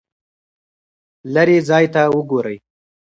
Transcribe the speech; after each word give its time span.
لیرې 1.33 1.57
ځای 1.69 1.85
ته 1.93 2.01
وګورئ. 2.15 2.57